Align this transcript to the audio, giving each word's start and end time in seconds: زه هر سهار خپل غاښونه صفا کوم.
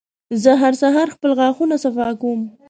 زه 0.43 0.51
هر 0.61 0.73
سهار 0.81 1.07
خپل 1.15 1.31
غاښونه 1.39 1.75
صفا 1.83 2.09
کوم. 2.21 2.39